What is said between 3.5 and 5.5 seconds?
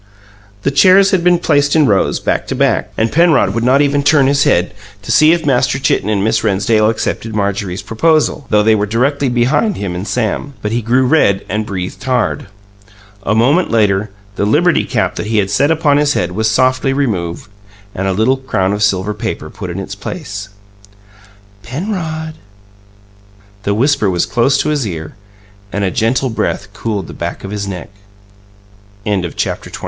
would not even turn his head to see if